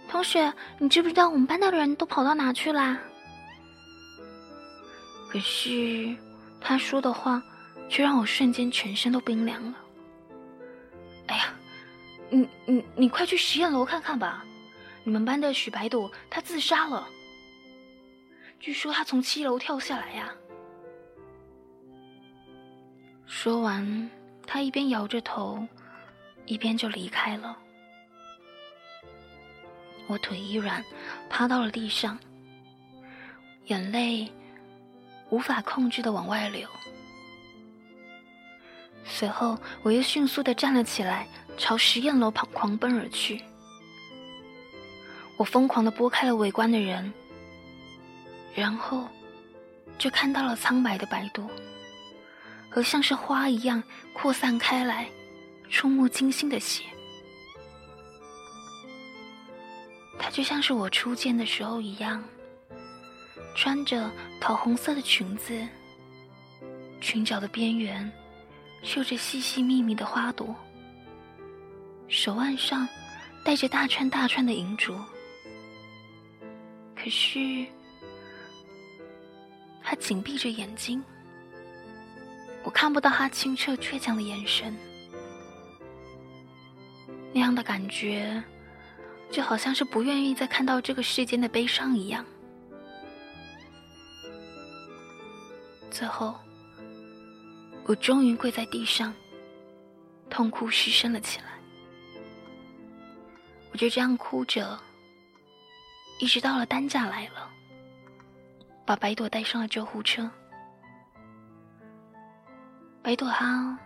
[0.07, 2.99] 同学，你知不知道我们班的人都跑到哪去啦？”
[5.31, 6.13] 可是，
[6.59, 7.41] 他说的话
[7.87, 9.77] 却让我瞬间全身都冰凉了。
[11.27, 11.53] 哎呀，
[12.29, 14.45] 你你你快去实验楼看看吧！
[15.05, 17.07] 你们班的许白朵她自杀了，
[18.59, 20.35] 据说她从七楼跳下来呀。
[23.25, 24.11] 说完，
[24.45, 25.65] 他一边摇着头，
[26.45, 27.57] 一边就离开了。
[30.07, 30.83] 我腿一软，
[31.29, 32.19] 趴到了地上，
[33.67, 34.29] 眼泪。
[35.31, 36.67] 无法控制的往外流，
[39.05, 43.41] 随后我又迅速的站了起来，朝实验楼旁狂奔而去。
[45.37, 47.11] 我疯狂的拨开了围观的人，
[48.53, 49.07] 然后
[49.97, 51.49] 就看到了苍白的白朵
[52.69, 53.81] 和像是花一样
[54.13, 55.09] 扩散开来、
[55.69, 56.83] 触目惊心的血。
[60.19, 62.21] 它就像是我初见的时候一样。
[63.55, 64.09] 穿着
[64.39, 65.67] 桃红色的裙子，
[66.99, 68.11] 裙角的边缘
[68.81, 70.55] 绣着细细密密的花朵，
[72.07, 72.87] 手腕上
[73.43, 74.95] 戴着大串大串的银珠。
[76.95, 77.65] 可是，
[79.83, 81.03] 他紧闭着眼睛，
[82.63, 84.75] 我看不到他清澈倔强的眼神。
[87.33, 88.43] 那样的感觉，
[89.31, 92.25] 就好像是不愿意再看到这个世间的悲伤一样。
[95.91, 96.33] 最后，
[97.85, 99.13] 我终于跪在地上，
[100.29, 101.47] 痛哭失声了起来。
[103.73, 104.79] 我就这样哭着，
[106.19, 107.49] 一直到了担架来了，
[108.85, 110.31] 把白朵带上了救护车。
[113.03, 113.77] 白朵哈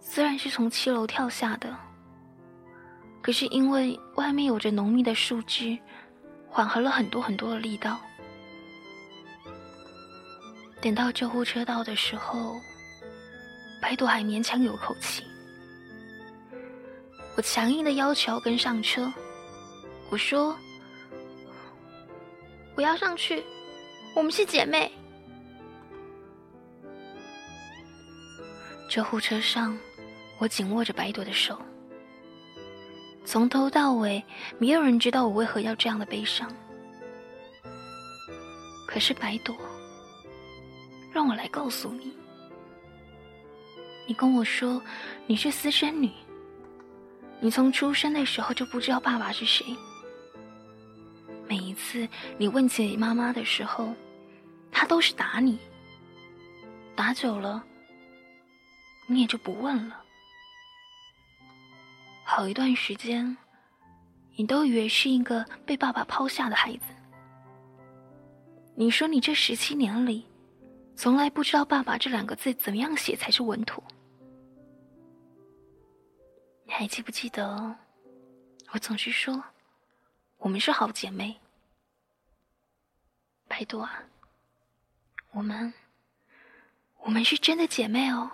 [0.00, 1.76] 虽然是从七楼跳下的，
[3.20, 5.76] 可是因为外面有着浓密的树枝，
[6.48, 7.98] 缓和了很多很多的力道。
[10.80, 12.60] 等到救护车到的时候，
[13.80, 15.24] 白朵还勉强有口气。
[17.36, 19.12] 我强硬的要求跟上车，
[20.10, 20.56] 我说
[22.76, 23.42] ：“我要上去，
[24.14, 24.90] 我们是姐妹。”
[28.88, 29.76] 救护车上，
[30.38, 31.60] 我紧握着白朵的手，
[33.24, 34.24] 从头到尾，
[34.58, 36.50] 没有人知道我为何要这样的悲伤。
[38.86, 39.54] 可是白朵。
[41.16, 42.12] 让我来告诉你，
[44.06, 44.82] 你跟我说
[45.26, 46.10] 你是私生女，
[47.40, 49.64] 你从出生的时候就不知道爸爸是谁。
[51.48, 52.06] 每一次
[52.36, 53.94] 你问起妈妈的时候，
[54.70, 55.58] 她都是打你，
[56.94, 57.64] 打久了，
[59.06, 59.98] 你也就不问了。
[62.26, 63.34] 好一段时间，
[64.34, 66.92] 你都以为是一个被爸爸抛下的孩子。
[68.74, 70.26] 你说你这十七年里。
[70.96, 73.84] 从来不知道“爸爸”这两个字怎么样写才是稳妥。
[76.64, 77.76] 你还记不记得，
[78.72, 79.44] 我总是说，
[80.38, 81.38] 我们是好姐妹。
[83.46, 84.02] 拜托啊，
[85.32, 85.72] 我们，
[87.02, 88.30] 我们是真的姐妹哦，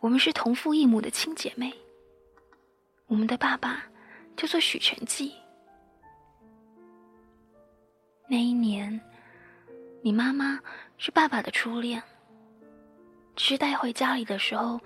[0.00, 1.74] 我们是同父异母的亲姐妹。
[3.08, 3.84] 我们的爸爸
[4.36, 5.34] 叫做许成记。
[8.28, 8.98] 那一年，
[10.00, 10.60] 你妈妈
[10.96, 12.02] 是爸爸的初恋，
[13.34, 14.80] 只是带回家里的时候，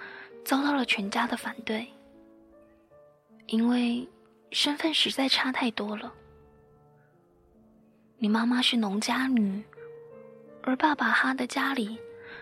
[0.45, 1.87] 遭到了全家的反对，
[3.47, 4.09] 因为
[4.51, 6.13] 身份实在差太多了。
[8.17, 9.63] 你妈妈是农家女，
[10.63, 11.99] 而爸爸哈的家里，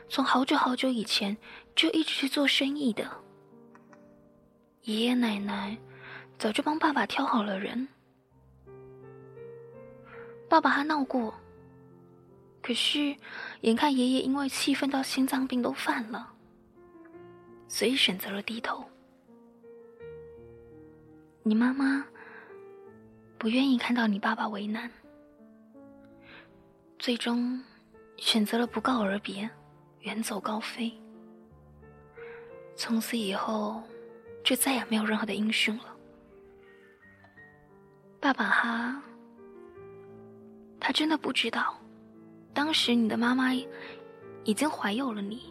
[0.09, 1.37] 从好久好久以前
[1.75, 3.05] 就一直是做生意的。
[4.83, 5.77] 爷爷奶奶
[6.39, 7.89] 早就帮爸爸挑好了人。
[10.49, 11.35] 爸爸还闹过，
[12.63, 13.17] 可是
[13.63, 16.33] 眼看爷爷因为气愤到心脏病都犯了，
[17.67, 18.85] 所以选择了低头。
[21.43, 22.05] 你妈妈
[23.39, 24.91] 不愿意看到你爸爸为难，
[26.99, 27.61] 最终
[28.19, 29.49] 选择了不告而别，
[30.01, 30.93] 远走高飞。
[32.77, 33.83] 从此以后，
[34.45, 35.97] 就再也没有任何的音讯了。
[38.21, 39.03] 爸爸哈。
[40.79, 41.80] 他真的不知道，
[42.53, 43.53] 当时你的妈妈
[44.45, 45.43] 已经怀有了你。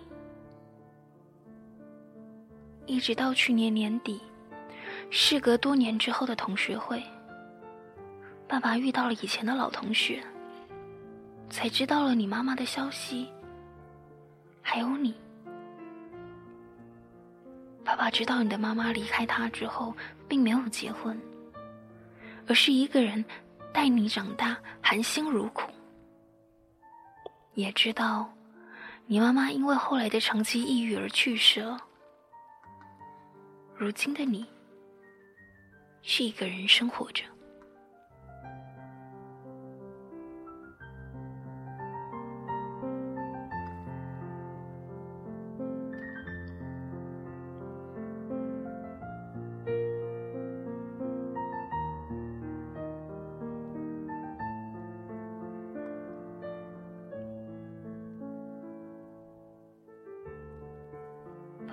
[2.86, 4.20] 一直到去年年底，
[5.10, 7.04] 事隔多年之后的同学会，
[8.48, 10.24] 爸爸遇到了以前的老同学，
[11.50, 13.28] 才知道了你妈妈的消息，
[14.62, 15.14] 还有你。
[17.84, 19.96] 爸爸知道你的妈妈离开他之后，
[20.28, 21.20] 并没有结婚，
[22.48, 23.24] 而是一个人。
[23.72, 25.72] 待你长大，含辛茹苦，
[27.60, 28.34] 也知道
[29.06, 31.78] 你妈妈因为后来的长期抑郁而去世了。
[33.76, 34.46] 如今的你，
[36.02, 37.24] 是一个人生活着。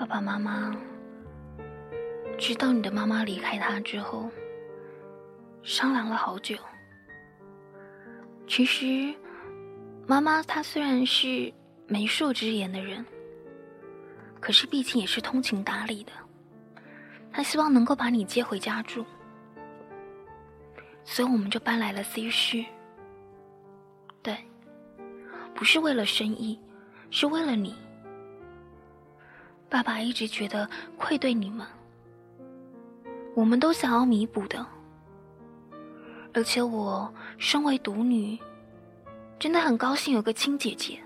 [0.06, 0.72] 爸爸妈妈
[2.38, 4.30] 知道你的妈妈离开他之后，
[5.64, 6.56] 商量了好久。
[8.46, 9.12] 其实，
[10.06, 11.52] 妈妈她虽然是
[11.88, 13.04] 媒妁之言的人，
[14.38, 16.12] 可是毕竟也是通情达理的。
[17.32, 19.04] 她希望能够把你接回家住，
[21.02, 22.64] 所以我们就搬来了 C 市。
[24.22, 24.38] 对，
[25.52, 26.60] 不是为了生意，
[27.10, 27.74] 是为了你。
[29.68, 31.66] 爸爸一直觉得愧对你们，
[33.34, 34.64] 我们都想要弥补的。
[36.32, 38.38] 而且我身为独女，
[39.38, 40.98] 真的很高兴有个亲姐姐。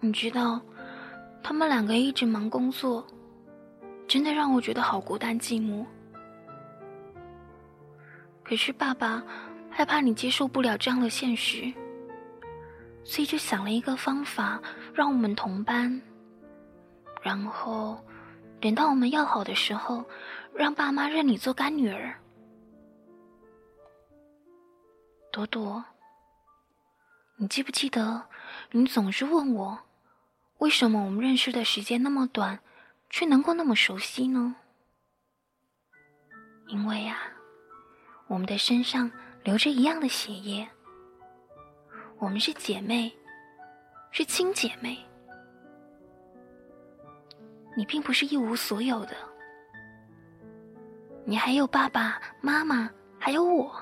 [0.00, 0.60] 你知道，
[1.42, 3.06] 他们两个一直忙工作，
[4.06, 5.84] 真的让我觉得好孤单寂寞。
[8.42, 9.22] 可是爸爸
[9.70, 11.72] 害怕你接受不了这样的现实，
[13.02, 14.60] 所以就想了一个方法，
[14.94, 16.00] 让我们同班。
[17.24, 17.98] 然后，
[18.60, 20.04] 等到我们要好的时候，
[20.54, 22.14] 让爸妈认你做干女儿。
[25.32, 25.82] 朵朵，
[27.36, 28.22] 你记不记得，
[28.72, 29.78] 你总是问我，
[30.58, 32.60] 为什么我们认识的时间那么短，
[33.08, 34.56] 却能够那么熟悉呢？
[36.66, 37.16] 因为呀，
[38.26, 39.10] 我们的身上
[39.42, 40.68] 流着一样的血液，
[42.18, 43.10] 我们是姐妹，
[44.10, 44.98] 是亲姐妹。
[47.76, 49.16] 你并不是一无所有的，
[51.24, 53.74] 你还有爸爸妈妈，还有我。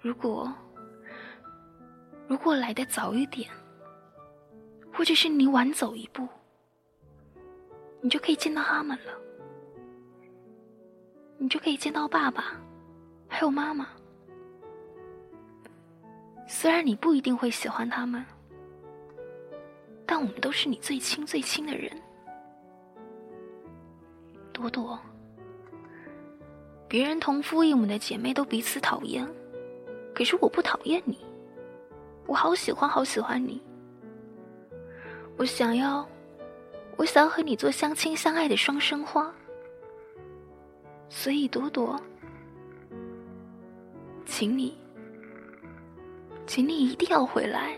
[0.00, 0.50] 如果
[2.26, 3.50] 如果来的早一点，
[4.92, 6.26] 或者是你晚走一步，
[8.00, 9.12] 你就可以见到他们了，
[11.36, 12.52] 你就可以见到爸爸，
[13.28, 13.88] 还有妈妈。
[16.46, 18.24] 虽然你不一定会喜欢他们。
[20.10, 21.92] 但我们都是你最亲最亲的人，
[24.54, 24.98] 朵朵。
[26.88, 29.28] 别人同父异母的姐妹都彼此讨厌，
[30.14, 31.18] 可是我不讨厌你，
[32.26, 33.60] 我好喜欢好喜欢你。
[35.36, 36.08] 我想要，
[36.96, 39.30] 我想要和你做相亲相爱的双生花。
[41.10, 42.00] 所以朵朵，
[44.24, 44.74] 请你，
[46.46, 47.76] 请你一定要回来。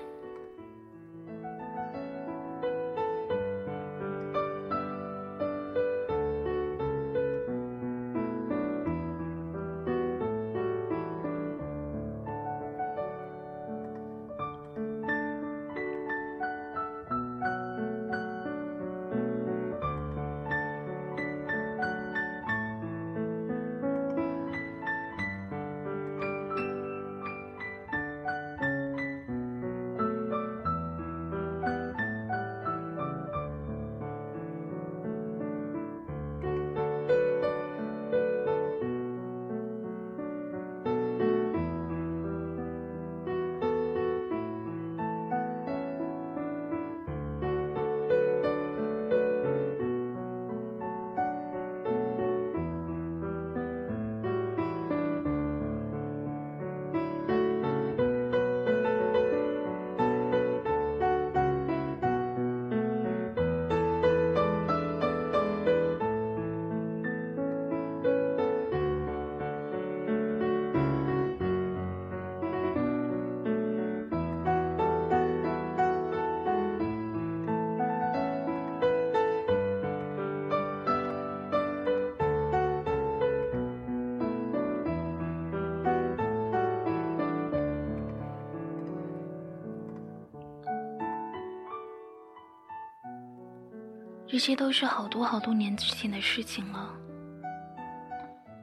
[94.31, 96.95] 这些都是好多好多年之前的事情了。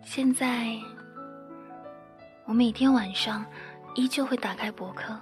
[0.02, 0.66] 现在，
[2.46, 3.46] 我每天晚上
[3.94, 5.14] 依旧会打开博客。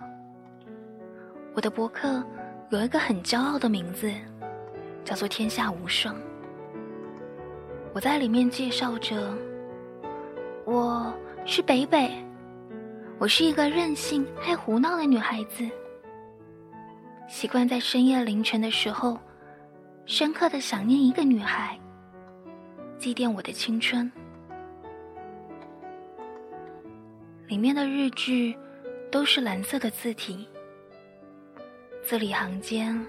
[1.55, 2.23] 我的博客
[2.69, 4.13] 有一个很骄傲的名字，
[5.03, 6.15] 叫做“天下无双”。
[7.91, 9.35] 我在里面介绍着，
[10.63, 11.11] 我
[11.43, 12.23] 是北北，
[13.17, 15.67] 我是一个任性爱胡闹的女孩子，
[17.27, 19.17] 习惯在深夜凌晨的时候，
[20.05, 21.79] 深刻的想念一个女孩，
[22.99, 24.09] 祭奠我的青春。
[27.47, 28.53] 里面的日志
[29.11, 30.47] 都是蓝色的字体，
[32.03, 33.03] 字里行间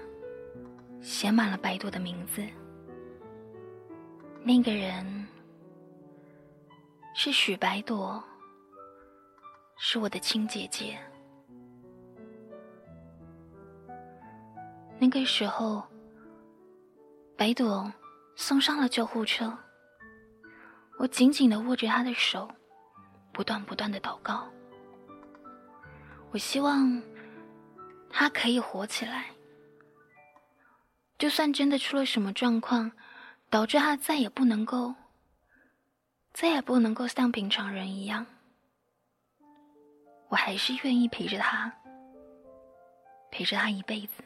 [0.99, 2.43] 写满了白朵的名字。
[4.43, 5.27] 那个人
[7.13, 8.23] 是许白朵，
[9.77, 10.97] 是我的亲姐姐。
[14.97, 15.83] 那个时候，
[17.37, 17.93] 白朵
[18.35, 19.57] 送上了救护车，
[20.97, 22.49] 我紧紧的握着他的手，
[23.31, 24.47] 不断不断的祷告。
[26.31, 27.01] 我希望
[28.09, 29.27] 他可以活起来，
[31.17, 32.91] 就算真的出了什么状况。
[33.49, 34.93] 导致他再也不能够，
[36.33, 38.25] 再也不能够像平常人一样。
[40.27, 41.73] 我还是愿意陪着他，
[43.31, 44.21] 陪着他一辈子。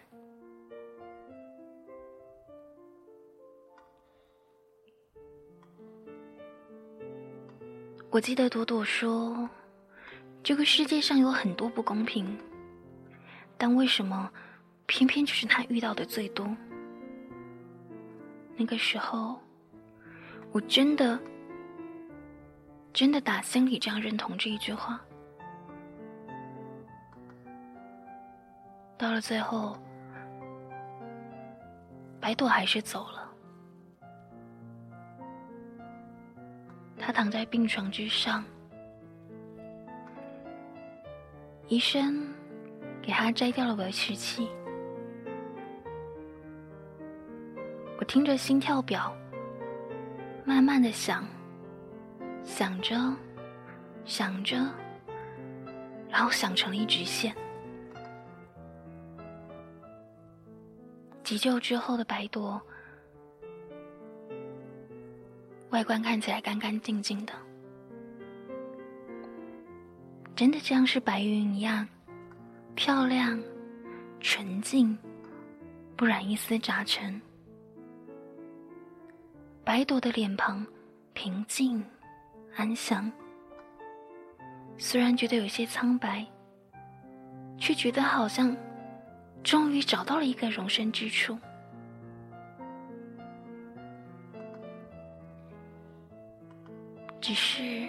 [8.12, 9.50] 我记得朵朵说
[10.44, 12.38] ：“这个世界上有很多不公平，
[13.58, 14.30] 但为什么
[14.86, 16.46] 偏偏就是他遇到的最多？”
[18.58, 19.40] 那个时候，
[20.52, 21.18] 我真的、
[22.92, 25.00] 真的打心里这样认同这一句话。
[28.98, 29.78] 到了最后，
[32.20, 33.21] 白朵还是走了。
[37.02, 38.44] 他躺在病床之上，
[41.68, 42.28] 医生
[43.02, 44.48] 给他摘掉了维持器。
[47.98, 49.16] 我听着心跳表，
[50.46, 51.26] 慢慢的想，
[52.44, 52.96] 想着，
[54.06, 54.58] 想着，
[56.08, 57.36] 然后想成了一直线。
[61.24, 62.62] 急救之后的白朵，
[65.72, 67.34] 外观看起来干干净净的，
[70.36, 71.88] 真的像是白云一样，
[72.76, 73.42] 漂亮、
[74.20, 74.98] 纯净，
[75.96, 77.20] 不染一丝杂尘。
[79.64, 80.66] 白朵的脸庞
[81.14, 81.82] 平静
[82.58, 83.10] 安详，
[84.78, 86.26] 虽然觉得有些苍白，
[87.58, 88.54] 却觉得好像
[89.42, 91.40] 终于找到了一个容身之处。
[97.22, 97.88] 只是，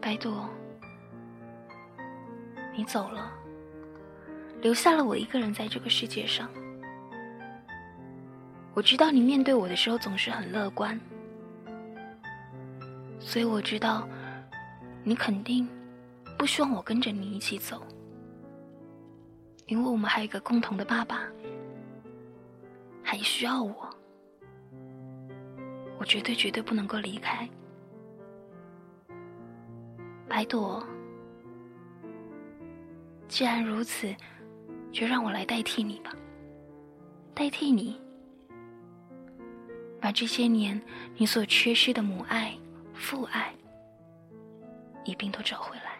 [0.00, 0.48] 白朵，
[2.76, 3.32] 你走了，
[4.62, 6.48] 留下了我一个人在这个世界上。
[8.72, 10.98] 我知道你面对我的时候总是很乐观，
[13.18, 14.08] 所以我知道
[15.02, 15.68] 你肯定
[16.38, 17.82] 不希望我跟着你一起走，
[19.66, 21.22] 因为我们还有一个共同的爸爸，
[23.02, 23.90] 还需要我，
[25.98, 27.48] 我绝对绝对不能够离开。
[30.28, 30.86] 白朵，
[33.26, 34.14] 既然如此，
[34.92, 36.14] 就让我来代替你吧，
[37.34, 38.00] 代替你。
[40.00, 40.80] 把这些年
[41.16, 42.56] 你所缺失的母爱、
[42.94, 43.52] 父爱
[45.04, 45.97] 一并都找回来。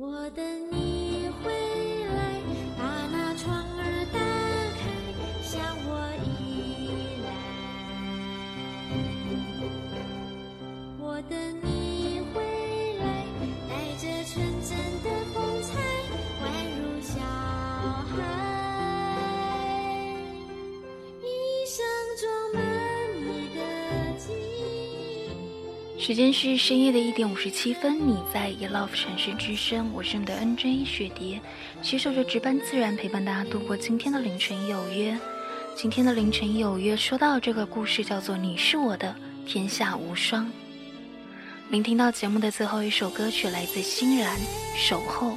[0.00, 0.42] 我等
[0.72, 1.09] 你。
[26.00, 31.38] 时间是深夜的一点五十七分，你在 e love 城市之声，我是你的 NJ 雪蝶，
[31.82, 35.14] 携手着值班自然陪伴大家度过今天的凌晨有约。
[35.76, 39.14] 今天的凌晨有约，说到这个故事叫做《你是我的
[39.46, 40.46] 天下无双》。
[41.68, 44.34] 聆听到节目的最后一首歌曲来自欣然，
[44.74, 45.32] 《守候》。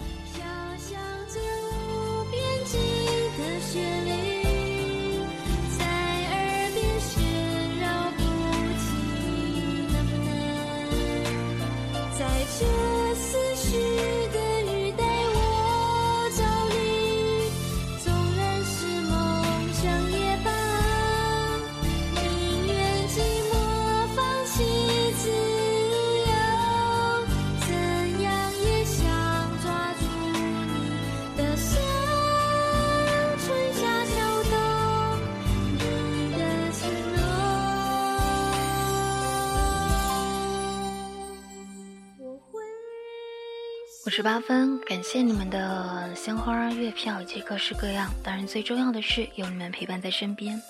[44.15, 48.13] 十八分，感谢你们的鲜花、月票以及各式各样。
[48.23, 50.61] 当然，最重要的是有你们陪伴在身边。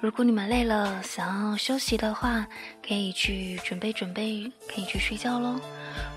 [0.00, 2.44] 如果你们累了，想要休息的话，
[2.84, 5.60] 可以去准备准备，可以去睡觉喽。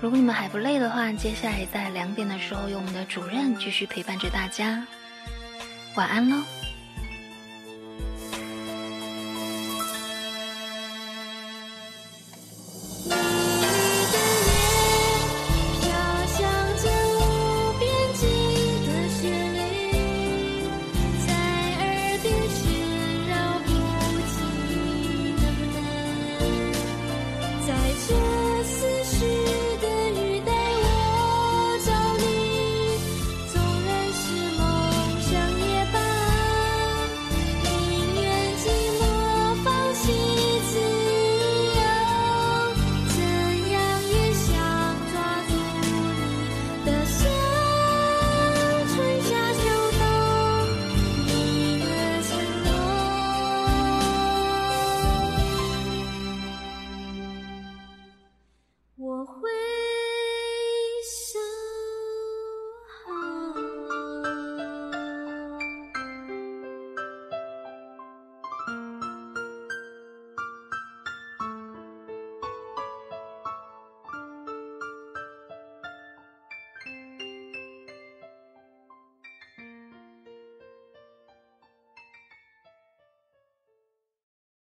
[0.00, 4.84] 如果你们还不累的话，接下来在两点的时候，有我们的主任继续陪伴着大家。
[5.94, 6.42] 晚安喽。